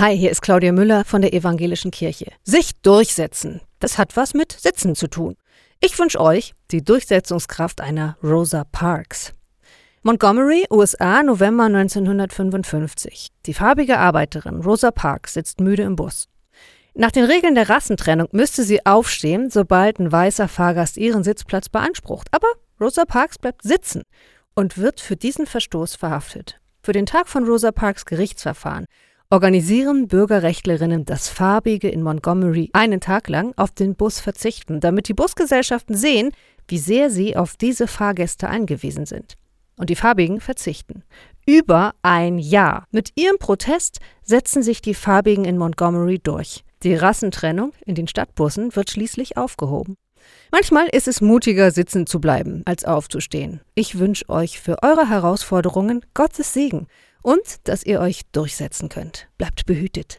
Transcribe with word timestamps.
Hi, 0.00 0.16
hier 0.16 0.30
ist 0.30 0.40
Claudia 0.40 0.72
Müller 0.72 1.04
von 1.04 1.20
der 1.20 1.34
Evangelischen 1.34 1.90
Kirche. 1.90 2.32
Sich 2.42 2.70
durchsetzen, 2.80 3.60
das 3.80 3.98
hat 3.98 4.16
was 4.16 4.32
mit 4.32 4.50
Sitzen 4.50 4.94
zu 4.94 5.08
tun. 5.08 5.36
Ich 5.78 5.98
wünsche 5.98 6.18
euch 6.18 6.54
die 6.70 6.82
Durchsetzungskraft 6.82 7.82
einer 7.82 8.16
Rosa 8.22 8.64
Parks. 8.64 9.34
Montgomery, 10.02 10.64
USA, 10.70 11.22
November 11.22 11.64
1955. 11.64 13.28
Die 13.44 13.52
farbige 13.52 13.98
Arbeiterin 13.98 14.62
Rosa 14.62 14.90
Parks 14.90 15.34
sitzt 15.34 15.60
müde 15.60 15.82
im 15.82 15.96
Bus. 15.96 16.30
Nach 16.94 17.10
den 17.10 17.26
Regeln 17.26 17.54
der 17.54 17.68
Rassentrennung 17.68 18.28
müsste 18.32 18.62
sie 18.62 18.86
aufstehen, 18.86 19.50
sobald 19.50 19.98
ein 19.98 20.10
weißer 20.10 20.48
Fahrgast 20.48 20.96
ihren 20.96 21.24
Sitzplatz 21.24 21.68
beansprucht. 21.68 22.28
Aber 22.30 22.48
Rosa 22.80 23.04
Parks 23.04 23.36
bleibt 23.36 23.64
sitzen 23.64 24.04
und 24.54 24.78
wird 24.78 24.98
für 24.98 25.16
diesen 25.16 25.44
Verstoß 25.44 25.94
verhaftet. 25.96 26.58
Für 26.82 26.92
den 26.92 27.04
Tag 27.04 27.28
von 27.28 27.44
Rosa 27.44 27.70
Parks 27.70 28.06
Gerichtsverfahren 28.06 28.86
organisieren 29.30 30.08
Bürgerrechtlerinnen 30.08 31.04
das 31.04 31.28
Farbige 31.28 31.88
in 31.88 32.02
Montgomery 32.02 32.70
einen 32.72 33.00
Tag 33.00 33.28
lang 33.28 33.54
auf 33.56 33.70
den 33.70 33.94
Bus 33.94 34.18
verzichten, 34.18 34.80
damit 34.80 35.08
die 35.08 35.14
Busgesellschaften 35.14 35.96
sehen, 35.96 36.32
wie 36.66 36.78
sehr 36.78 37.10
sie 37.10 37.36
auf 37.36 37.56
diese 37.56 37.86
Fahrgäste 37.86 38.48
angewiesen 38.48 39.06
sind. 39.06 39.34
Und 39.76 39.88
die 39.88 39.96
Farbigen 39.96 40.40
verzichten. 40.40 41.04
Über 41.46 41.94
ein 42.02 42.38
Jahr. 42.38 42.84
Mit 42.90 43.12
ihrem 43.14 43.38
Protest 43.38 44.00
setzen 44.22 44.62
sich 44.62 44.82
die 44.82 44.94
Farbigen 44.94 45.44
in 45.44 45.56
Montgomery 45.56 46.18
durch. 46.18 46.64
Die 46.82 46.94
Rassentrennung 46.94 47.72
in 47.86 47.94
den 47.94 48.08
Stadtbussen 48.08 48.74
wird 48.74 48.90
schließlich 48.90 49.36
aufgehoben. 49.36 49.94
Manchmal 50.50 50.88
ist 50.88 51.08
es 51.08 51.20
mutiger, 51.20 51.70
sitzen 51.70 52.06
zu 52.06 52.20
bleiben, 52.20 52.62
als 52.66 52.84
aufzustehen. 52.84 53.60
Ich 53.74 53.98
wünsche 53.98 54.28
euch 54.28 54.60
für 54.60 54.82
eure 54.82 55.08
Herausforderungen 55.08 56.04
Gottes 56.14 56.52
Segen 56.52 56.88
und 57.22 57.68
dass 57.68 57.84
ihr 57.84 58.00
euch 58.00 58.22
durchsetzen 58.32 58.88
könnt. 58.88 59.28
Bleibt 59.38 59.66
behütet. 59.66 60.18